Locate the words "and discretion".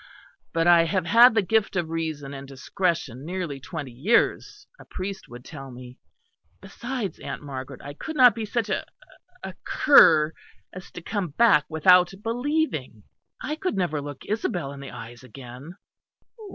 2.33-3.23